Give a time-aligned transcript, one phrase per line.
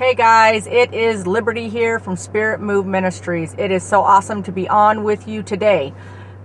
[0.00, 3.54] Hey guys, it is Liberty here from Spirit Move Ministries.
[3.58, 5.92] It is so awesome to be on with you today.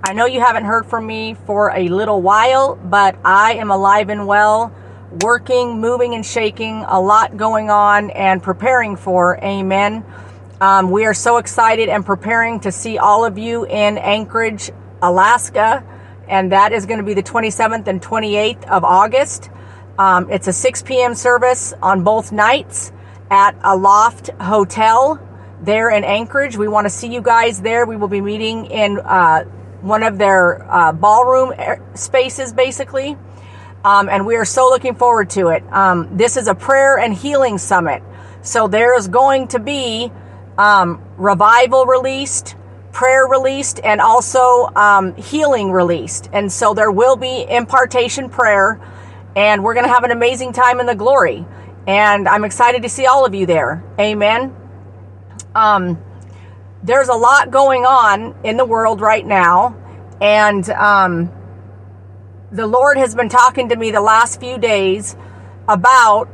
[0.04, 4.10] I know you haven't heard from me for a little while, but I am alive
[4.10, 4.76] and well,
[5.22, 9.42] working, moving, and shaking, a lot going on, and preparing for.
[9.42, 10.04] Amen.
[10.60, 14.70] Um, we are so excited and preparing to see all of you in Anchorage,
[15.02, 15.82] Alaska,
[16.28, 19.50] and that is going to be the 27th and 28th of August.
[19.98, 21.16] Um, it's a 6 p.m.
[21.16, 22.92] service on both nights
[23.30, 25.20] at a loft hotel
[25.62, 26.58] there in Anchorage.
[26.58, 27.86] We want to see you guys there.
[27.86, 29.44] We will be meeting in uh,
[29.82, 31.54] one of their uh, ballroom
[31.96, 33.18] spaces, basically.
[33.84, 35.64] Um, and we are so looking forward to it.
[35.72, 38.02] Um, this is a prayer and healing summit.
[38.42, 40.12] So there's going to be
[40.58, 42.56] um, revival released,
[42.92, 46.30] prayer released, and also um, healing released.
[46.34, 48.80] And so there will be impartation prayer,
[49.36, 51.46] and we're going to have an amazing time in the glory.
[51.88, 53.84] And I'm excited to see all of you there.
[54.00, 54.56] Amen.
[55.54, 56.04] Um,
[56.84, 59.76] there's a lot going on in the world right now.
[60.22, 61.32] And um,
[62.52, 65.16] the Lord has been talking to me the last few days
[65.68, 66.30] about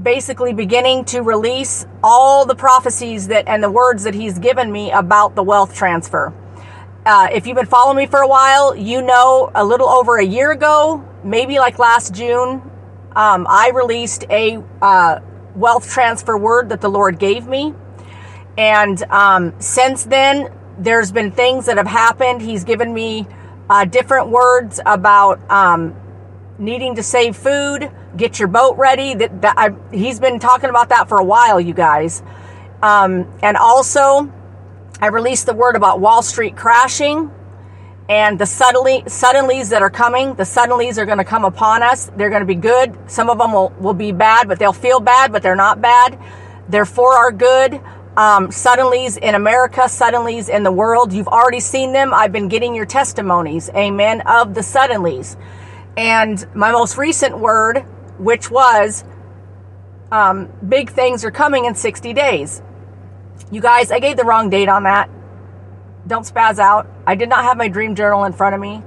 [0.00, 4.90] basically beginning to release all the prophecies that and the words that He's given me
[4.90, 6.32] about the wealth transfer.
[7.06, 10.24] Uh, if you've been following me for a while, you know a little over a
[10.24, 12.62] year ago, maybe like last June,
[13.16, 15.20] um, I released a uh,
[15.54, 17.74] wealth transfer word that the Lord gave me.
[18.58, 22.42] And um, since then, there's been things that have happened.
[22.42, 23.26] He's given me
[23.70, 25.94] uh, different words about um,
[26.58, 29.14] needing to save food, get your boat ready.
[29.14, 32.22] That, that I, he's been talking about that for a while, you guys.
[32.82, 34.32] Um, and also,
[35.00, 37.30] I released the word about Wall Street crashing
[38.08, 42.10] and the suddenly suddenlies that are coming the suddenlies are going to come upon us.
[42.16, 42.96] They're going to be good.
[43.10, 46.18] Some of them will, will be bad but they'll feel bad but they're not bad.
[46.68, 47.80] They're for our good.
[48.16, 51.12] Um, suddenlies in america suddenlies in the world.
[51.12, 52.12] You've already seen them.
[52.12, 53.70] I've been getting your testimonies.
[53.70, 54.20] Amen.
[54.22, 55.36] Of the suddenlies
[55.96, 57.78] and my most recent word
[58.18, 59.04] which was
[60.12, 62.62] um, big things are coming in 60 days.
[63.50, 65.08] You guys i gave the wrong date on that
[66.06, 66.86] don't spaz out.
[67.06, 68.82] I did not have my dream journal in front of me,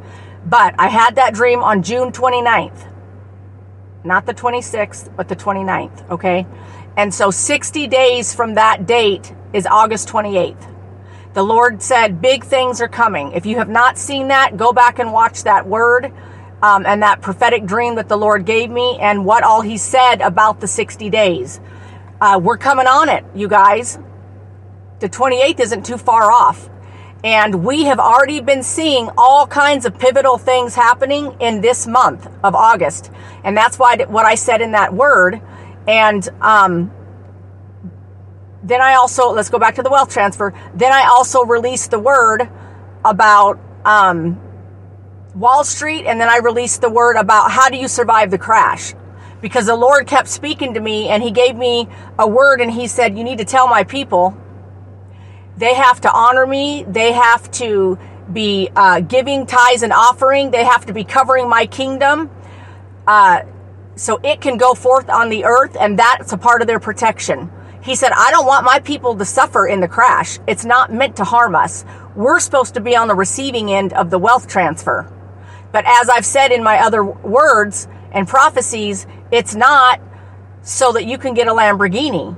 [0.46, 2.88] but I had that dream on June 29th.
[4.04, 6.46] Not the 26th, but the 29th, okay?
[6.96, 10.74] And so 60 days from that date is August 28th.
[11.34, 13.32] The Lord said, Big things are coming.
[13.34, 16.12] If you have not seen that, go back and watch that word
[16.62, 20.22] um, and that prophetic dream that the Lord gave me and what all He said
[20.22, 21.60] about the 60 days.
[22.20, 24.00] Uh, we're coming on it, you guys.
[25.00, 26.70] The 28th isn't too far off.
[27.24, 32.28] And we have already been seeing all kinds of pivotal things happening in this month
[32.44, 33.12] of August.
[33.44, 35.42] And that's why what I said in that word.
[35.88, 36.92] And um,
[38.64, 40.54] then I also, let's go back to the wealth transfer.
[40.76, 42.50] Then I also released the word
[43.04, 44.40] about um,
[45.34, 46.06] Wall Street.
[46.06, 48.94] And then I released the word about how do you survive the crash?
[49.42, 51.88] Because the Lord kept speaking to me and He gave me
[52.20, 54.38] a word and He said, You need to tell my people
[55.58, 56.84] they have to honor me.
[56.88, 57.98] They have to
[58.32, 60.52] be uh, giving tithes and offering.
[60.52, 62.30] They have to be covering my kingdom.
[63.08, 63.42] Uh,
[63.96, 67.52] so it can go forth on the earth, and that's a part of their protection.
[67.82, 70.38] He said, I don't want my people to suffer in the crash.
[70.46, 71.86] It's not meant to harm us.
[72.16, 75.12] We're supposed to be on the receiving end of the wealth transfer.
[75.72, 80.02] But as I've said in my other words and prophecies, it's not
[80.62, 82.36] so that you can get a Lamborghini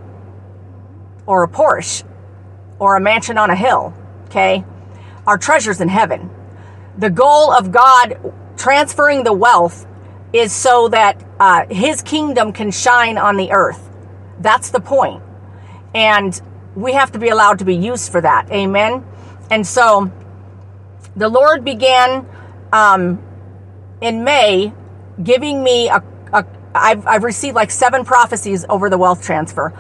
[1.26, 2.04] or a Porsche
[2.80, 3.94] or a mansion on a hill.
[4.26, 4.64] Okay?
[5.28, 6.30] Our treasures in heaven.
[6.98, 9.86] The goal of God transferring the wealth
[10.34, 13.90] is so that uh, his kingdom can shine on the earth.
[14.40, 15.24] That's the point.
[15.94, 16.40] And
[16.76, 18.52] we have to be allowed to be used for that.
[18.52, 19.06] Amen.
[19.50, 20.12] And so
[21.16, 22.28] the Lord began
[22.72, 23.22] um,
[24.02, 24.74] in May
[25.22, 29.74] giving me a, a I've, I've received like seven prophecies over the wealth transfer.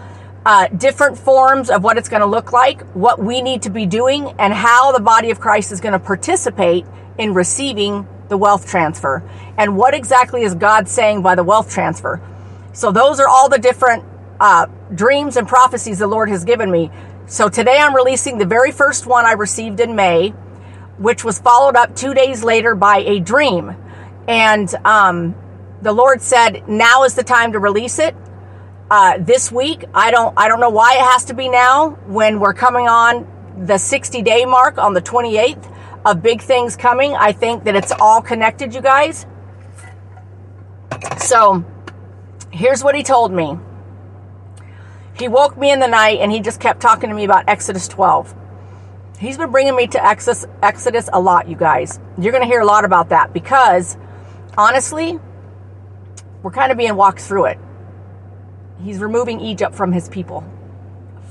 [0.45, 3.85] Uh, different forms of what it's going to look like, what we need to be
[3.85, 6.85] doing, and how the body of Christ is going to participate
[7.17, 9.21] in receiving the wealth transfer.
[9.57, 12.21] And what exactly is God saying by the wealth transfer?
[12.73, 14.03] So, those are all the different
[14.39, 16.89] uh, dreams and prophecies the Lord has given me.
[17.27, 20.29] So, today I'm releasing the very first one I received in May,
[20.97, 23.75] which was followed up two days later by a dream.
[24.27, 25.35] And um,
[25.81, 28.15] the Lord said, Now is the time to release it.
[28.89, 32.39] Uh, this week, I don't, I don't know why it has to be now when
[32.39, 33.27] we're coming on
[33.67, 35.71] the 60 day mark on the 28th
[36.05, 37.13] of big things coming.
[37.13, 39.27] I think that it's all connected, you guys.
[41.19, 41.63] So
[42.51, 43.59] here's what he told me.
[45.19, 47.87] He woke me in the night and he just kept talking to me about Exodus
[47.89, 48.33] 12.
[49.19, 51.99] He's been bringing me to Exodus, Exodus a lot, you guys.
[52.17, 53.97] You're going to hear a lot about that because
[54.57, 55.19] honestly,
[56.41, 57.59] we're kind of being walked through it.
[58.83, 60.43] He's removing Egypt from his people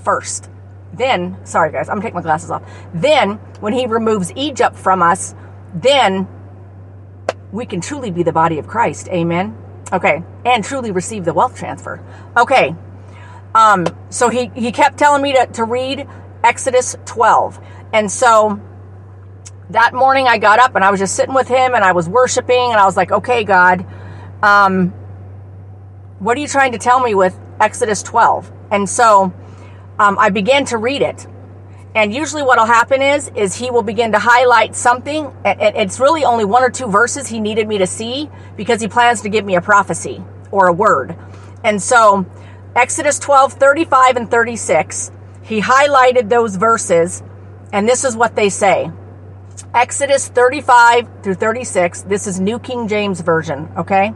[0.05, 0.50] first.
[0.93, 2.62] Then, sorry guys, I'm gonna take my glasses off.
[2.95, 5.35] Then, when he removes Egypt from us,
[5.75, 6.27] then
[7.53, 9.09] we can truly be the body of Christ.
[9.09, 9.56] Amen.
[9.93, 12.03] Okay, and truly receive the wealth transfer.
[12.37, 12.75] Okay.
[13.55, 16.06] Um, so he, he kept telling me to, to read
[16.45, 17.59] Exodus 12.
[17.93, 18.61] And so
[19.71, 22.09] that morning I got up and I was just sitting with him and I was
[22.09, 23.87] worshiping and I was like, okay, God,
[24.43, 24.93] um,
[26.19, 28.50] what are you trying to tell me with Exodus 12?
[28.70, 29.32] And so
[29.99, 31.26] um, I began to read it.
[31.94, 35.32] And usually what'll happen is, is he will begin to highlight something.
[35.44, 38.88] And it's really only one or two verses he needed me to see because he
[38.88, 41.17] plans to give me a prophecy or a word.
[41.65, 42.26] And so
[42.76, 45.11] Exodus 12, 35 and 36,
[45.43, 47.23] he highlighted those verses
[47.73, 48.91] and this is what they say.
[49.75, 54.12] Exodus 35 through 36, this is New King James Version, okay?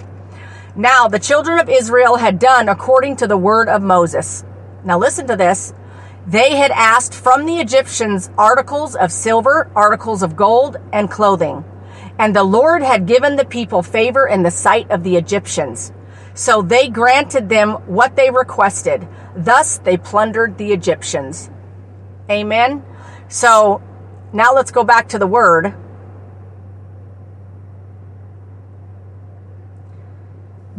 [0.75, 4.43] Now the children of Israel had done according to the word of Moses.
[4.85, 5.75] Now listen to this.
[6.27, 11.65] They had asked from the Egyptians articles of silver, articles of gold, and clothing.
[12.19, 15.93] And the Lord had given the people favor in the sight of the Egyptians.
[16.35, 19.07] So they granted them what they requested.
[19.37, 21.51] Thus they plundered the Egyptians.
[22.31, 22.83] Amen.
[23.29, 23.83] So
[24.33, 25.75] now let's go back to the word.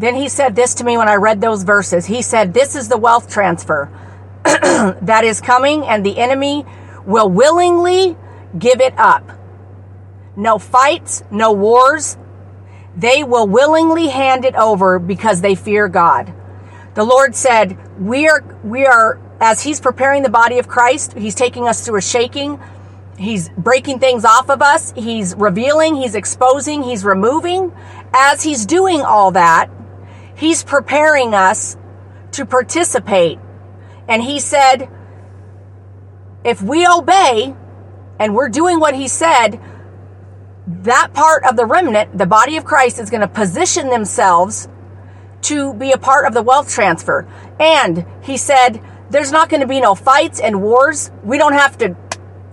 [0.04, 2.06] Then he said this to me when I read those verses.
[2.06, 3.90] He said, This is the wealth transfer
[4.44, 6.66] that is coming, and the enemy
[7.06, 8.18] will willingly
[8.60, 9.32] give it up.
[10.36, 12.18] No fights, no wars.
[12.98, 16.34] They will willingly hand it over because they fear God.
[16.96, 21.34] The Lord said, We are, we are, as He's preparing the body of Christ, He's
[21.34, 22.60] taking us through a shaking.
[23.18, 24.92] He's breaking things off of us.
[24.98, 27.72] He's revealing, He's exposing, He's removing.
[28.14, 29.70] As He's doing all that,
[30.44, 31.78] He's preparing us
[32.34, 33.40] to participate.
[34.10, 34.90] And he said,
[36.44, 37.56] if we obey
[38.20, 39.62] and we're doing what he said,
[40.68, 44.68] that part of the remnant, the body of Christ, is going to position themselves
[45.44, 47.26] to be a part of the wealth transfer.
[47.58, 51.10] And he said, there's not going to be no fights and wars.
[51.24, 51.96] We don't have to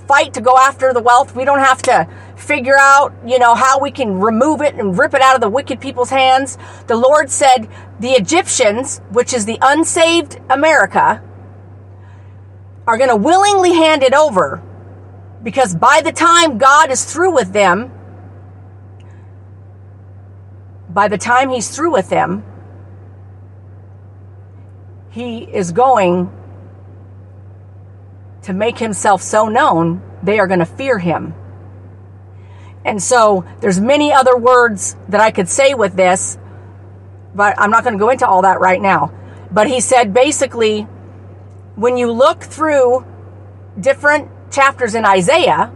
[0.06, 1.34] fight to go after the wealth.
[1.34, 2.08] We don't have to
[2.40, 5.48] figure out, you know, how we can remove it and rip it out of the
[5.48, 6.58] wicked people's hands.
[6.86, 7.68] The Lord said
[8.00, 11.22] the Egyptians, which is the unsaved America,
[12.86, 14.62] are going to willingly hand it over
[15.42, 17.92] because by the time God is through with them,
[20.88, 22.44] by the time he's through with them,
[25.10, 26.30] he is going
[28.42, 31.34] to make himself so known, they are going to fear him.
[32.84, 36.38] And so there's many other words that I could say with this,
[37.34, 39.12] but I'm not going to go into all that right now.
[39.50, 40.82] But he said basically,
[41.76, 43.04] when you look through
[43.78, 45.72] different chapters in Isaiah,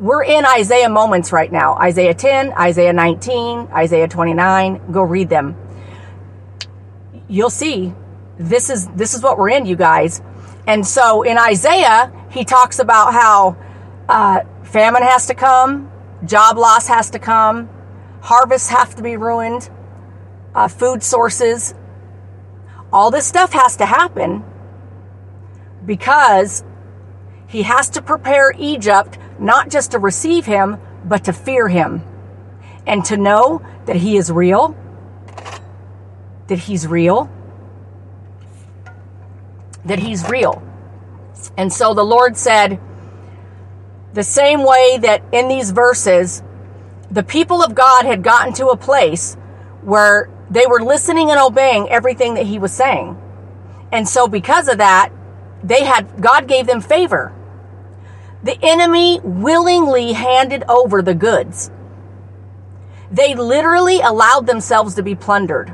[0.00, 1.76] we're in Isaiah moments right now.
[1.76, 4.92] Isaiah 10, Isaiah 19, Isaiah 29.
[4.92, 5.56] Go read them.
[7.28, 7.94] You'll see
[8.38, 10.20] this is this is what we're in, you guys.
[10.66, 13.56] And so in Isaiah, he talks about how
[14.08, 15.90] uh, famine has to come,
[16.26, 17.68] job loss has to come,
[18.20, 19.68] harvests have to be ruined,
[20.54, 21.74] uh, food sources.
[22.92, 24.44] All this stuff has to happen
[25.84, 26.64] because
[27.48, 32.02] he has to prepare Egypt not just to receive him, but to fear him
[32.86, 34.76] and to know that he is real,
[36.48, 37.30] that he's real,
[39.84, 40.62] that he's real.
[41.56, 42.80] And so the Lord said,
[44.14, 46.42] the same way that in these verses,
[47.10, 49.34] the people of God had gotten to a place
[49.82, 53.20] where they were listening and obeying everything that he was saying.
[53.92, 55.10] And so because of that,
[55.64, 57.32] they had God gave them favor.
[58.44, 61.70] The enemy willingly handed over the goods.
[63.10, 65.72] They literally allowed themselves to be plundered.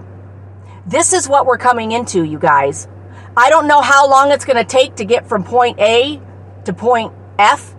[0.86, 2.88] This is what we're coming into, you guys.
[3.36, 6.20] I don't know how long it's going to take to get from point A
[6.64, 7.74] to point F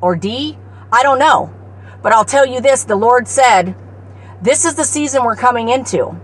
[0.00, 0.58] or D.
[0.92, 1.54] I don't know.
[2.02, 3.74] But I'll tell you this the Lord said,
[4.42, 6.18] this is the season we're coming into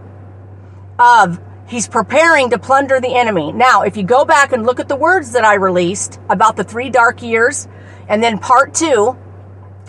[0.98, 3.52] of He's preparing to plunder the enemy.
[3.52, 6.62] Now, if you go back and look at the words that I released about the
[6.62, 7.66] three dark years,
[8.08, 9.18] and then part two,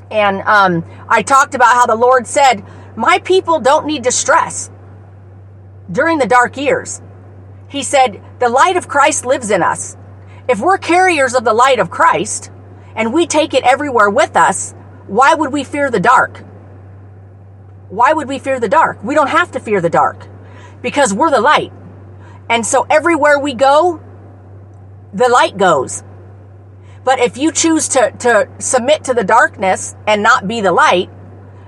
[0.09, 2.65] and um, I talked about how the Lord said,
[2.95, 4.71] My people don't need distress
[5.91, 6.99] during the dark years.
[7.69, 9.95] He said, The light of Christ lives in us.
[10.49, 12.49] If we're carriers of the light of Christ
[12.97, 14.73] and we take it everywhere with us,
[15.05, 16.43] why would we fear the dark?
[17.89, 19.01] Why would we fear the dark?
[19.03, 20.27] We don't have to fear the dark
[20.81, 21.71] because we're the light.
[22.49, 24.01] And so everywhere we go,
[25.13, 26.03] the light goes.
[27.05, 31.09] But if you choose to, to submit to the darkness and not be the light,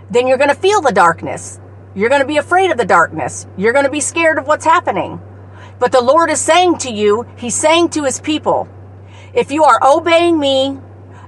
[0.10, 1.60] then you're going to feel the darkness.
[1.96, 3.48] You're going to be afraid of the darkness.
[3.56, 5.22] You're going to be scared of what's happening.
[5.78, 8.68] But the Lord is saying to you, He's saying to His people,
[9.34, 10.80] if you are obeying me,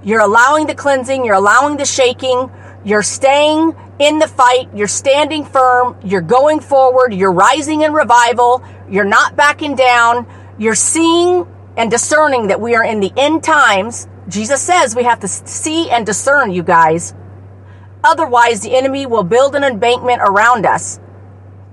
[0.03, 2.51] you're allowing the cleansing, you're allowing the shaking,
[2.83, 8.63] you're staying in the fight, you're standing firm, you're going forward, you're rising in revival,
[8.89, 10.25] you're not backing down,
[10.57, 14.07] you're seeing and discerning that we are in the end times.
[14.27, 17.13] Jesus says we have to see and discern, you guys.
[18.03, 20.99] Otherwise, the enemy will build an embankment around us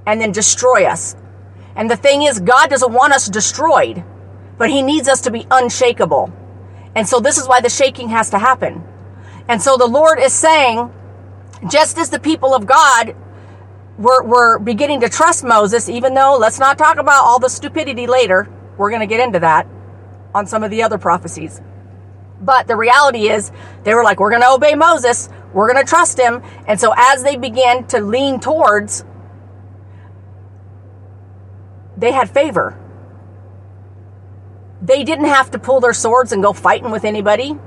[0.06, 1.16] and then destroy us.
[1.76, 4.04] And the thing is, God doesn't want us destroyed,
[4.58, 6.32] but He needs us to be unshakable.
[6.94, 8.82] And so, this is why the shaking has to happen.
[9.48, 10.92] And so, the Lord is saying,
[11.70, 13.14] just as the people of God
[13.98, 18.06] were, were beginning to trust Moses, even though let's not talk about all the stupidity
[18.06, 18.48] later.
[18.76, 19.66] We're going to get into that
[20.34, 21.60] on some of the other prophecies.
[22.40, 23.50] But the reality is,
[23.82, 26.42] they were like, we're going to obey Moses, we're going to trust him.
[26.66, 29.04] And so, as they began to lean towards,
[31.96, 32.78] they had favor.
[34.80, 37.58] They didn't have to pull their swords and go fighting with anybody.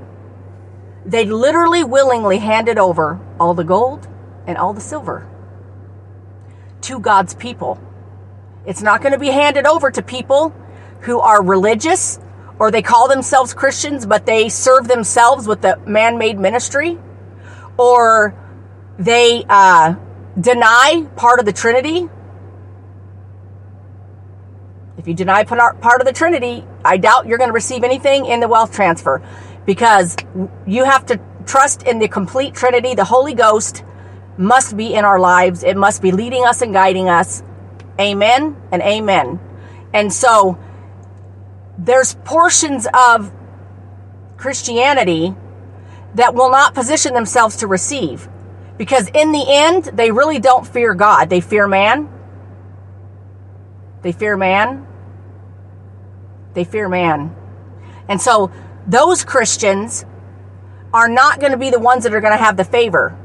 [1.04, 4.08] They literally willingly handed over all the gold
[4.46, 5.28] and all the silver
[6.82, 7.80] to God's people.
[8.66, 10.54] It's not going to be handed over to people
[11.00, 12.18] who are religious
[12.58, 16.96] or they call themselves Christians, but they serve themselves with the man made ministry,
[17.76, 18.36] or
[18.98, 19.96] they uh,
[20.40, 22.08] deny part of the Trinity.
[24.96, 28.40] If you deny part of the Trinity, I doubt you're going to receive anything in
[28.40, 29.22] the wealth transfer
[29.66, 30.16] because
[30.66, 32.94] you have to trust in the complete Trinity.
[32.94, 33.84] The Holy Ghost
[34.36, 37.42] must be in our lives, it must be leading us and guiding us.
[38.00, 39.38] Amen and amen.
[39.92, 40.58] And so
[41.78, 43.30] there's portions of
[44.36, 45.34] Christianity
[46.14, 48.28] that will not position themselves to receive
[48.78, 52.08] because in the end, they really don't fear God, they fear man.
[54.02, 54.86] They fear man.
[56.54, 57.34] They fear man.
[58.08, 58.50] And so
[58.86, 60.04] those Christians
[60.92, 63.16] are not going to be the ones that are going to have the favor.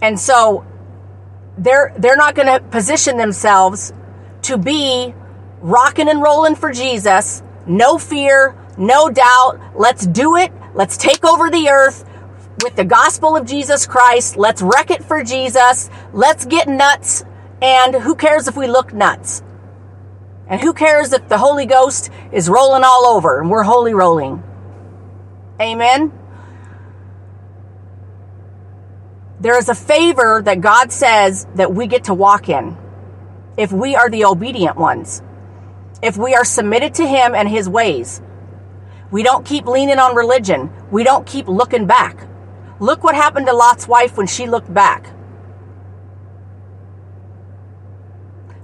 [0.00, 0.64] And so
[1.58, 3.92] they're they're not going to position themselves
[4.42, 5.14] to be
[5.60, 7.42] rocking and rolling for Jesus.
[7.66, 9.58] No fear, no doubt.
[9.74, 10.52] Let's do it.
[10.74, 12.04] Let's take over the earth
[12.62, 14.36] with the gospel of Jesus Christ.
[14.36, 15.90] Let's wreck it for Jesus.
[16.12, 17.24] Let's get nuts.
[17.62, 19.42] And who cares if we look nuts?
[20.48, 24.42] And who cares if the Holy Ghost is rolling all over and we're holy rolling?
[25.60, 26.12] Amen.
[29.40, 32.76] There is a favor that God says that we get to walk in
[33.56, 35.22] if we are the obedient ones,
[36.02, 38.20] if we are submitted to Him and His ways.
[39.10, 42.26] We don't keep leaning on religion, we don't keep looking back.
[42.80, 45.06] Look what happened to Lot's wife when she looked back.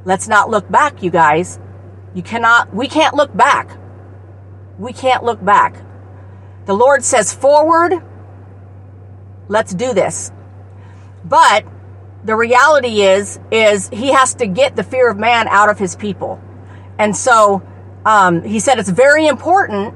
[0.04, 1.58] Let's not look back, you guys.
[2.14, 3.76] You cannot, we can't look back.
[4.78, 5.76] We can't look back.
[6.66, 8.02] The Lord says forward.
[9.48, 10.32] Let's do this.
[11.24, 11.64] But
[12.24, 15.96] the reality is, is he has to get the fear of man out of his
[15.96, 16.40] people.
[16.98, 17.62] And so,
[18.04, 19.94] um, he said it's very important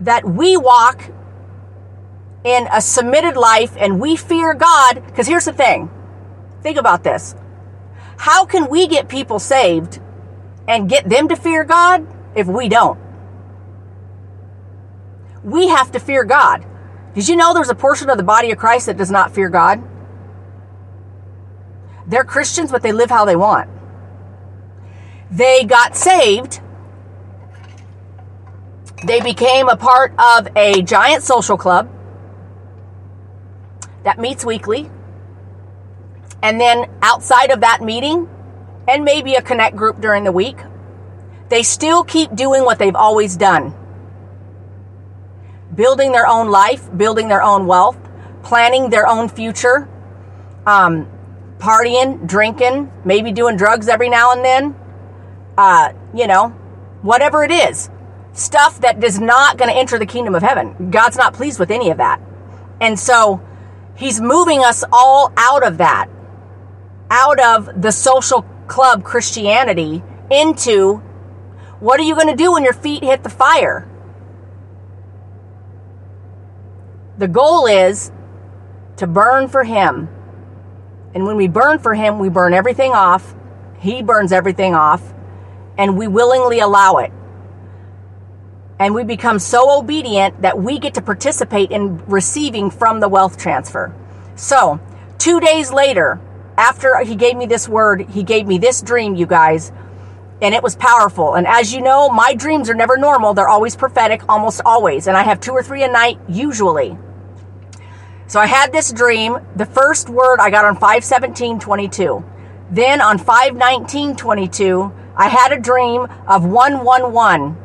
[0.00, 1.10] that we walk
[2.44, 5.04] in a submitted life and we fear God.
[5.06, 5.90] Because here's the thing
[6.62, 7.34] think about this.
[8.16, 10.00] How can we get people saved
[10.66, 12.98] and get them to fear God if we don't?
[15.42, 16.64] We have to fear God.
[17.14, 19.48] Did you know there's a portion of the body of Christ that does not fear
[19.48, 19.82] God?
[22.06, 23.70] They're Christians, but they live how they want.
[25.30, 26.60] They got saved.
[29.06, 31.90] They became a part of a giant social club
[34.02, 34.90] that meets weekly.
[36.42, 38.28] And then outside of that meeting,
[38.88, 40.58] and maybe a connect group during the week,
[41.48, 43.74] they still keep doing what they've always done
[45.74, 47.98] building their own life, building their own wealth,
[48.42, 49.88] planning their own future,
[50.66, 51.08] um,
[51.58, 54.74] partying, drinking, maybe doing drugs every now and then,
[55.56, 56.48] uh, you know,
[57.02, 57.90] whatever it is.
[58.32, 60.90] Stuff that is not going to enter the kingdom of heaven.
[60.90, 62.20] God's not pleased with any of that.
[62.80, 63.40] And so
[63.96, 66.08] he's moving us all out of that,
[67.10, 70.96] out of the social club Christianity into
[71.80, 73.88] what are you going to do when your feet hit the fire?
[77.18, 78.10] The goal is
[78.96, 80.08] to burn for him
[81.14, 83.34] and when we burn for Him, we burn everything off.
[83.78, 85.14] He burns everything off.
[85.78, 87.12] And we willingly allow it.
[88.78, 93.38] And we become so obedient that we get to participate in receiving from the wealth
[93.38, 93.94] transfer.
[94.34, 94.80] So,
[95.18, 96.20] two days later,
[96.56, 99.72] after he gave me this word, he gave me this dream, you guys.
[100.42, 101.34] And it was powerful.
[101.34, 103.34] And as you know, my dreams are never normal.
[103.34, 105.06] They're always prophetic, almost always.
[105.06, 106.98] And I have two or three a night, usually.
[108.26, 109.38] So I had this dream.
[109.56, 112.24] The first word I got on 51722.
[112.70, 117.56] Then on 51922, I had a dream of 111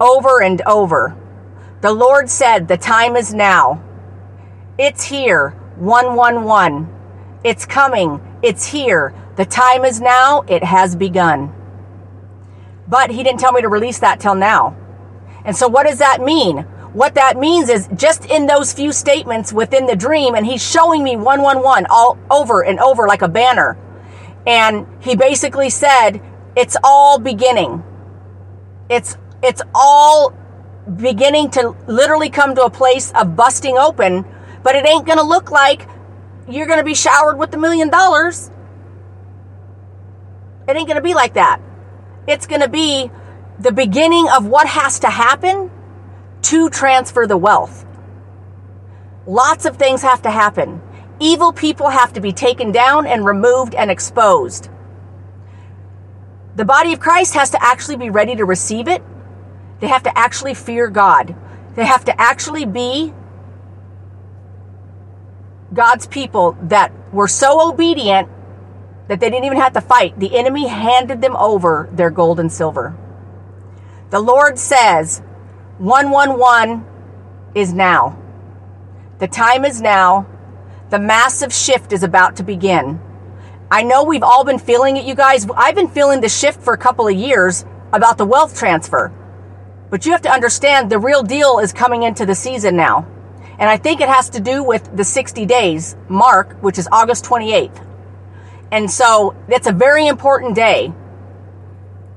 [0.00, 1.16] over and over.
[1.80, 3.82] The Lord said, The time is now.
[4.78, 5.50] It's here.
[5.76, 6.88] 111.
[7.44, 8.20] It's coming.
[8.44, 9.14] It's here.
[9.36, 10.42] The time is now.
[10.42, 11.50] It has begun.
[12.86, 14.76] But He didn't tell me to release that till now.
[15.46, 16.58] And so, what does that mean?
[16.92, 21.02] What that means is just in those few statements within the dream, and he's showing
[21.02, 23.78] me 111 all over and over like a banner.
[24.46, 26.20] And he basically said,
[26.54, 27.82] it's all beginning.
[28.90, 30.34] It's, it's all
[30.96, 34.24] beginning to literally come to a place of busting open,
[34.62, 35.88] but it ain't going to look like
[36.48, 38.50] you're going to be showered with a million dollars.
[40.68, 41.60] It ain't going to be like that.
[42.26, 43.10] It's going to be
[43.58, 45.70] the beginning of what has to happen
[46.42, 47.86] to transfer the wealth.
[49.26, 50.82] Lots of things have to happen.
[51.20, 54.68] Evil people have to be taken down and removed and exposed.
[56.56, 59.02] The body of Christ has to actually be ready to receive it.
[59.80, 61.34] They have to actually fear God.
[61.74, 63.12] They have to actually be
[65.74, 68.28] God's people that were so obedient
[69.08, 70.18] that they didn't even have to fight.
[70.18, 72.96] The enemy handed them over their gold and silver.
[74.10, 75.20] The Lord says,
[75.78, 76.84] 111
[77.54, 78.18] is now.
[79.18, 80.26] The time is now.
[80.90, 83.00] The massive shift is about to begin.
[83.70, 85.46] I know we've all been feeling it, you guys.
[85.56, 89.12] I've been feeling the shift for a couple of years about the wealth transfer.
[89.90, 93.06] But you have to understand the real deal is coming into the season now.
[93.58, 97.24] And I think it has to do with the 60 days mark, which is August
[97.24, 97.86] 28th.
[98.72, 100.92] And so it's a very important day,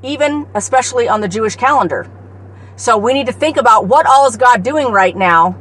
[0.01, 2.09] even especially on the Jewish calendar.
[2.75, 5.57] So we need to think about what all is God doing right now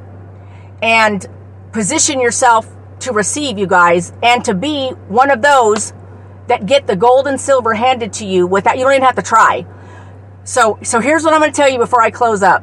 [0.83, 1.27] and
[1.73, 2.67] position yourself
[3.01, 5.93] to receive, you guys, and to be one of those
[6.47, 9.23] that get the gold and silver handed to you without you don't even have to
[9.23, 9.67] try.
[10.45, 12.63] So so here's what I'm going to tell you before I close up.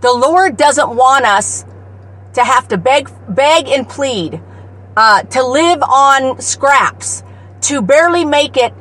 [0.00, 1.64] The Lord doesn't want us
[2.34, 4.40] to have to beg beg and plead,
[4.96, 7.22] uh, to live on scraps,
[7.62, 8.72] to barely make it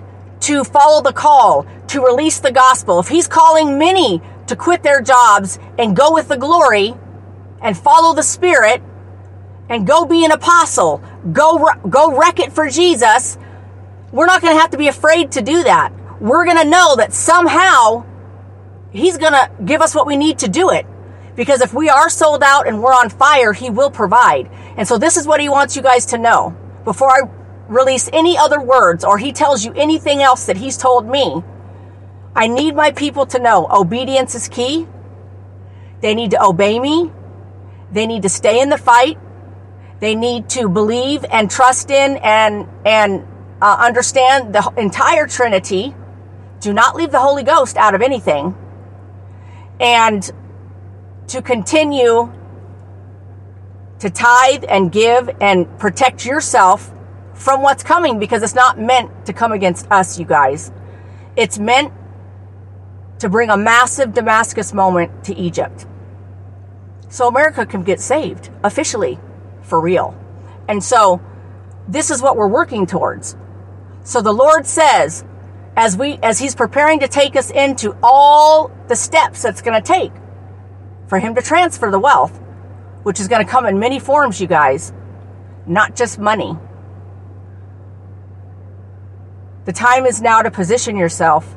[0.41, 5.01] to follow the call, to release the gospel, if he's calling many to quit their
[5.01, 6.93] jobs and go with the glory
[7.62, 8.82] and follow the spirit
[9.67, 11.03] and go be an apostle,
[11.34, 13.38] go go wreck it for Jesus,
[14.12, 15.91] we're not going to have to be afraid to do that.
[16.21, 18.05] We're going to know that somehow
[18.91, 20.86] he's going to give us what we need to do it.
[21.35, 24.49] Because if we are sold out and we're on fire, He will provide.
[24.77, 26.55] And so this is what He wants you guys to know.
[26.83, 27.29] Before I
[27.67, 31.43] release any other words or He tells you anything else that He's told me,
[32.35, 34.87] I need my people to know obedience is key.
[36.01, 37.11] They need to obey me.
[37.91, 39.17] They need to stay in the fight.
[39.99, 43.27] They need to believe and trust in and and
[43.61, 45.93] uh, understand the entire Trinity.
[46.61, 48.55] Do not leave the Holy Ghost out of anything.
[49.79, 50.29] And
[51.29, 52.31] to continue
[53.99, 56.91] to tithe and give and protect yourself
[57.33, 60.71] from what's coming because it's not meant to come against us, you guys.
[61.35, 61.93] It's meant
[63.19, 65.85] to bring a massive Damascus moment to Egypt.
[67.09, 69.19] So America can get saved officially
[69.61, 70.17] for real.
[70.67, 71.21] And so
[71.87, 73.35] this is what we're working towards.
[74.03, 75.23] So the Lord says,
[75.75, 79.87] as we as he's preparing to take us into all the steps that's going to
[79.87, 80.11] take
[81.09, 82.37] for him to transfer the wealth,
[83.03, 84.93] which is going to come in many forms, you guys,
[85.65, 86.55] not just money.
[89.65, 91.55] The time is now to position yourself.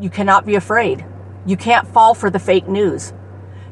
[0.00, 1.04] You cannot be afraid.
[1.46, 3.12] You can't fall for the fake news.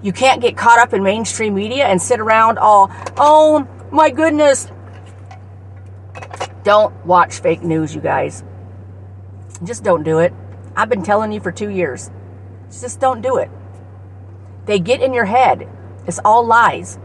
[0.03, 4.71] You can't get caught up in mainstream media and sit around all, oh my goodness.
[6.63, 8.43] Don't watch fake news, you guys.
[9.63, 10.33] Just don't do it.
[10.75, 12.11] I've been telling you for two years.
[12.71, 13.51] Just don't do it.
[14.67, 15.69] They get in your head.
[16.07, 16.99] It's all lies.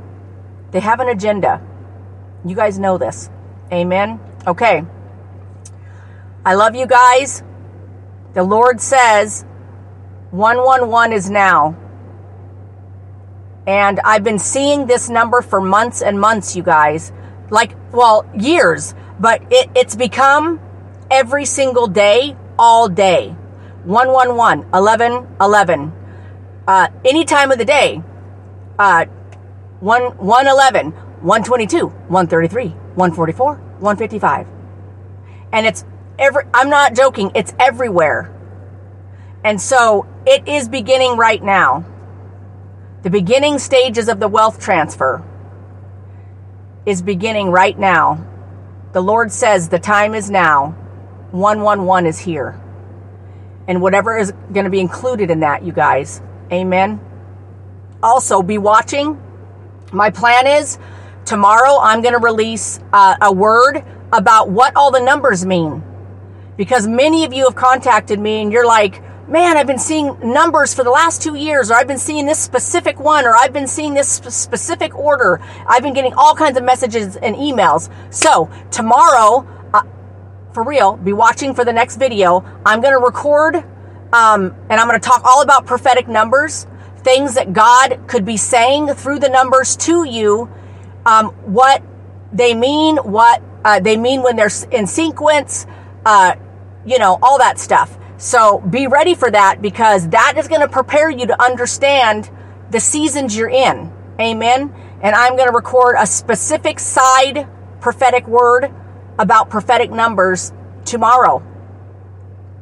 [0.71, 1.61] They have an agenda.
[2.45, 3.29] You guys know this.
[3.71, 4.19] Amen.
[4.47, 4.83] Okay.
[6.45, 7.43] I love you guys.
[8.33, 9.45] The Lord says
[10.31, 11.77] 111 is now.
[13.67, 17.11] And I've been seeing this number for months and months, you guys.
[17.49, 18.95] Like, well, years.
[19.19, 20.59] But it, it's become
[21.11, 23.35] every single day, all day.
[23.83, 25.98] 111, 11, 11.
[26.69, 27.99] Uh, any time of the day.
[28.77, 29.05] Uh,
[29.79, 34.47] 1, 111, 122, 133, 144, 155.
[35.51, 35.83] And it's
[36.19, 38.31] every, I'm not joking, it's everywhere.
[39.43, 41.85] And so it is beginning right now.
[43.01, 45.23] The beginning stages of the wealth transfer
[46.85, 48.23] is beginning right now.
[48.93, 50.75] The Lord says the time is now.
[51.31, 52.61] 111 is here.
[53.67, 56.21] And whatever is going to be included in that, you guys.
[56.51, 56.99] Amen.
[58.01, 59.21] Also, be watching.
[59.91, 60.79] My plan is
[61.25, 65.83] tomorrow I'm going to release uh, a word about what all the numbers mean.
[66.57, 70.73] Because many of you have contacted me and you're like, man, I've been seeing numbers
[70.73, 73.67] for the last two years, or I've been seeing this specific one, or I've been
[73.67, 75.39] seeing this specific order.
[75.67, 77.91] I've been getting all kinds of messages and emails.
[78.11, 79.83] So tomorrow, uh,
[80.53, 82.43] for real, be watching for the next video.
[82.65, 83.63] I'm going to record,
[84.13, 86.65] um, and I'm going to talk all about prophetic numbers,
[86.97, 90.49] things that God could be saying through the numbers to you,
[91.05, 91.81] um, what
[92.33, 95.65] they mean, what uh, they mean when they're in sequence,
[96.05, 96.35] uh,
[96.85, 97.97] you know, all that stuff.
[98.17, 102.29] So be ready for that because that is going to prepare you to understand
[102.69, 103.91] the seasons you're in.
[104.19, 104.73] Amen.
[105.01, 107.47] And I'm going to record a specific side
[107.79, 108.71] prophetic word
[109.17, 110.51] about prophetic numbers
[110.85, 111.43] tomorrow.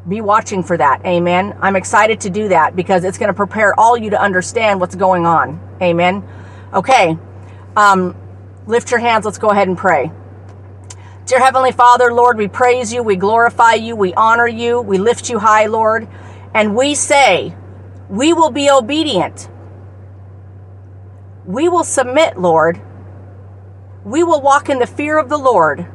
[0.08, 1.06] Be watching for that.
[1.06, 1.58] Amen.
[1.62, 4.96] I'm excited to do that because it's going to prepare all you to understand what's
[4.96, 5.60] going on.
[5.82, 6.24] Amen.
[6.74, 7.18] Okay.
[7.76, 8.16] Um,
[8.68, 9.26] lift your hands.
[9.26, 10.12] Let's go ahead and pray.
[11.26, 15.30] Dear Heavenly Father, Lord, we praise you, we glorify you, we honor you, we lift
[15.30, 16.08] you high, Lord,
[16.54, 17.54] and we say,
[18.10, 19.50] we will be obedient.
[21.46, 22.82] We will submit, Lord.
[24.06, 25.86] We will walk in the fear of the Lord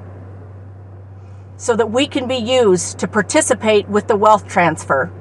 [1.62, 5.12] so that we can be used to participate with the wealth transfer.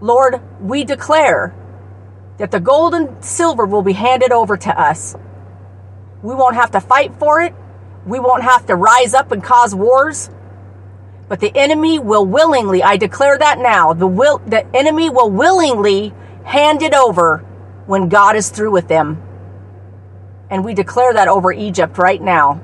[0.00, 1.54] Lord, we declare
[2.38, 5.14] that the gold and silver will be handed over to us.
[6.24, 7.54] We won't have to fight for it.
[8.04, 10.28] We won't have to rise up and cause wars.
[11.28, 16.12] But the enemy will willingly, I declare that now, the will the enemy will willingly
[16.42, 17.38] hand it over
[17.86, 19.22] when God is through with them.
[20.50, 22.60] And we declare that over Egypt right now.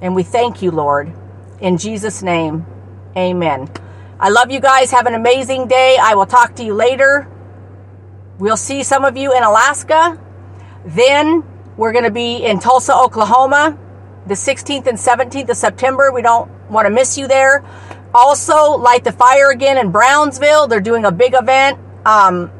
[0.00, 1.12] And we thank you, Lord.
[1.62, 2.66] In Jesus' name,
[3.16, 3.70] amen.
[4.20, 4.90] I love you guys.
[4.90, 5.96] Have an amazing day.
[6.00, 7.26] I will talk to you later.
[8.38, 10.20] We'll see some of you in Alaska.
[10.84, 11.42] Then
[11.78, 13.78] we're going to be in Tulsa, Oklahoma
[14.26, 16.12] the 16th and 17th of September.
[16.12, 17.64] We don't want to miss you there.
[18.14, 20.68] Also, Light the Fire again in Brownsville.
[20.68, 21.78] They're doing a big event.
[22.04, 22.50] Um,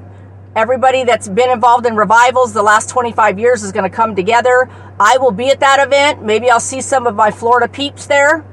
[0.56, 4.68] everybody that's been involved in revivals the last 25 years is going to come together.
[4.98, 6.22] I will be at that event.
[6.22, 8.44] Maybe I'll see some of my Florida peeps there.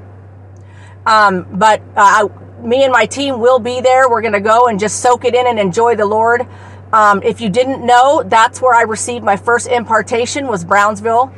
[1.06, 2.28] Um, but uh, I,
[2.62, 4.08] me and my team will be there.
[4.08, 6.46] We're going to go and just soak it in and enjoy the Lord.
[6.92, 11.32] Um, if you didn't know, that's where I received my first impartation was Brownsville,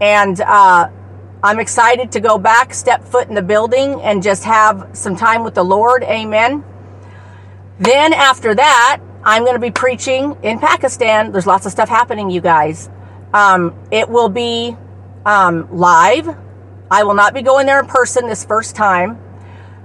[0.00, 0.88] and uh,
[1.42, 5.44] I'm excited to go back, step foot in the building, and just have some time
[5.44, 6.04] with the Lord.
[6.04, 6.64] Amen.
[7.78, 11.32] Then after that, I'm going to be preaching in Pakistan.
[11.32, 12.88] There's lots of stuff happening, you guys.
[13.34, 14.74] Um, it will be
[15.26, 16.34] um, live.
[16.90, 19.18] I will not be going there in person this first time.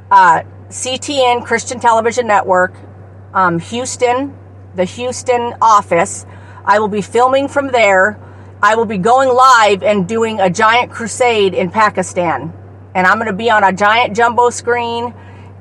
[0.10, 2.74] Uh, CTN Christian Television Network,
[3.34, 4.36] um, Houston,
[4.76, 6.26] the Houston office.
[6.66, 8.20] I will be filming from there.
[8.62, 12.54] I will be going live and doing a giant crusade in Pakistan.
[12.96, 15.14] And I'm going to be on a giant jumbo screen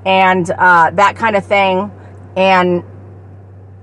[0.07, 1.91] and uh, that kind of thing.
[2.37, 2.85] And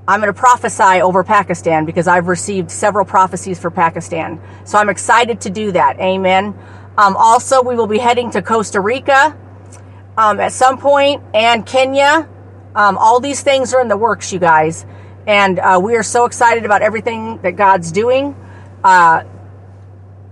[0.08, 4.42] I'm going to prophesy over Pakistan because I've received several prophecies for Pakistan.
[4.66, 6.00] So I'm excited to do that.
[6.00, 6.56] Amen.
[7.00, 9.34] Um, also, we will be heading to Costa Rica
[10.18, 12.28] um, at some point and Kenya.
[12.76, 14.86] Um, all these things are in the works, you guys.
[15.26, 18.36] And uh, we are so excited about everything that God's doing.
[18.84, 19.24] Uh,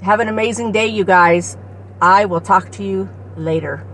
[0.02, 1.56] have an amazing day, you guys.
[2.02, 3.88] I will talk to you later.